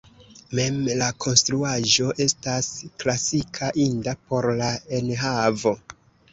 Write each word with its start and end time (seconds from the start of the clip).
Mem 0.59 0.77
la 1.01 1.09
konstruaĵo 1.25 2.09
estas 2.25 2.71
klasika, 3.05 3.71
inda 3.87 4.19
por 4.27 4.51
la 4.65 4.75
enhavo. 5.03 5.79